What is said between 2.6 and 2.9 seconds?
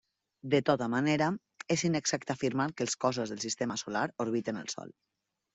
que